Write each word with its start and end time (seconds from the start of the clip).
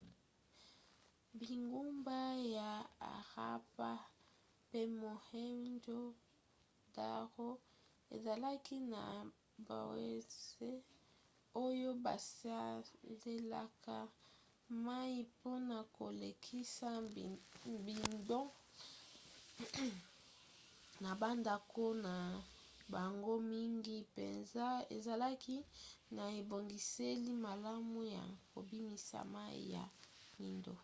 bingumba 1.39 2.19
ya 2.57 2.69
harappa 3.01 3.91
pe 4.69 4.81
mohenjo-daro 5.01 7.49
ezalaki 8.15 8.77
na 8.93 9.03
bawese 9.67 10.69
oyo 11.65 11.89
basalelaka 12.05 13.97
mai 14.85 15.15
mpona 15.29 15.77
kolekisa 15.97 16.89
mbindo 17.75 18.39
na 21.03 21.11
bandako 21.21 21.85
na 22.05 22.15
bango 22.93 23.33
mingi 23.51 23.95
mpenza 24.07 24.65
ezalaki 24.97 25.57
na 26.15 26.23
ebongiseli 26.39 27.31
malamu 27.47 27.99
ya 28.15 28.23
kobimisa 28.53 29.17
mai 29.35 29.59
ya 29.75 29.83
mbindo 30.35 30.73